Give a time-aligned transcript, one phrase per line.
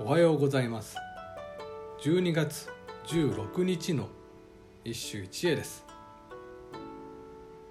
[0.00, 0.96] おはようございます。
[2.02, 2.68] 12月
[3.08, 4.06] 16日の
[4.84, 5.84] 一首一会です。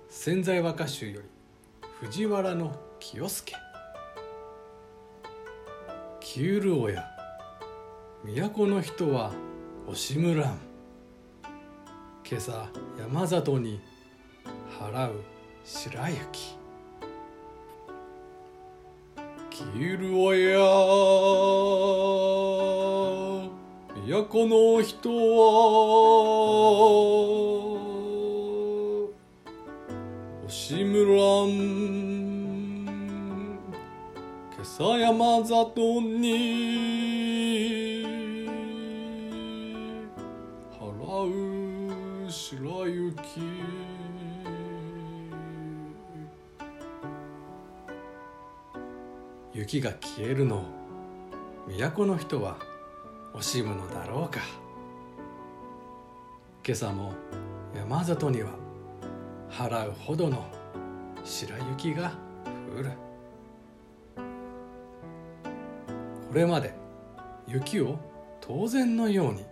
[0.10, 1.28] 潜在和歌集より
[2.02, 3.56] 藤原の清介
[6.20, 7.06] キュール親。
[8.26, 9.32] 都の人は
[9.88, 10.60] 惜しむらん。
[12.30, 12.68] 今朝
[13.00, 13.80] 山里に
[14.78, 15.24] 払う
[15.64, 16.58] 白雪。
[19.50, 21.47] キュール親。
[24.10, 25.16] 都の人は
[30.48, 31.48] 惜しむらん
[34.56, 36.24] 今朝山里に
[40.72, 40.88] 払
[42.28, 43.14] う白雪
[49.54, 50.64] 雪が消えるの
[51.68, 52.77] 都の人は
[53.34, 54.40] 惜しむのだろうか。
[56.66, 57.14] 今朝も
[57.76, 58.50] 山里には
[59.50, 60.46] 払うほどの
[61.24, 62.12] 白雪が
[62.78, 62.92] 降る。
[66.28, 66.74] これまで
[67.48, 67.98] 雪を
[68.42, 69.46] 当然のように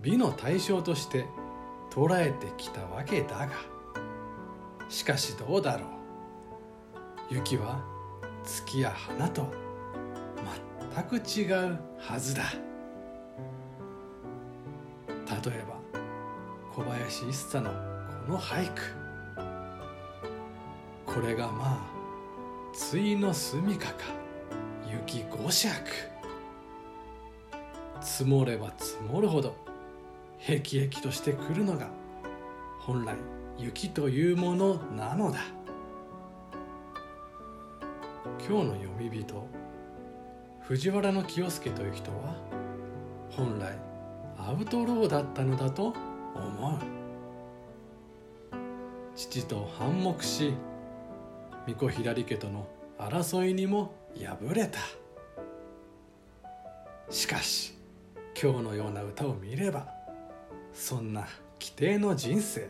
[0.00, 1.26] 美の対象として
[1.90, 3.50] 捉えてきたわけだが
[4.88, 5.86] しかしどうだろ
[7.30, 7.34] う。
[7.34, 7.82] 雪は
[8.44, 9.65] 月や花と
[11.02, 12.44] く違うはずだ。
[15.44, 15.76] 例えば
[16.74, 18.82] 小林一茶のこの俳句。
[21.04, 21.78] これがまあ
[22.90, 24.04] 対の住みかか
[24.90, 25.72] 雪五尺。
[28.00, 29.56] 積もれば積もるほど
[30.38, 31.88] へきへきとしてくるのが
[32.78, 33.16] 本来
[33.58, 35.40] 雪というものなのだ。
[38.48, 39.48] 今日の読み人
[40.68, 42.34] 藤原清介という人は
[43.30, 43.72] 本来
[44.36, 45.94] アウトローだったのだと
[46.34, 46.78] 思う。
[49.14, 50.54] 父と反目し
[51.66, 52.66] 巫女ひらり家との
[52.98, 54.80] 争いにも敗れた。
[57.10, 57.78] しかし
[58.40, 59.86] 今日のような歌を見れば
[60.72, 61.28] そんな
[61.60, 62.68] 規定の人生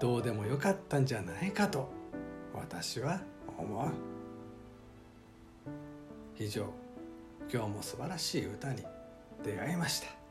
[0.00, 1.88] どうでもよかったんじゃないかと
[2.52, 3.20] 私は
[3.56, 3.92] 思う。
[6.36, 6.83] 以上。
[7.52, 8.82] 今日も素晴らしい歌に
[9.44, 10.23] 出会いました。